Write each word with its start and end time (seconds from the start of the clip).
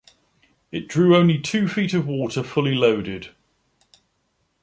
It 0.71 0.87
drew 0.87 1.15
only 1.15 1.37
two 1.37 1.67
feet 1.67 1.93
of 1.93 2.07
water 2.07 2.41
fully 2.41 2.73
loaded. 2.73 3.35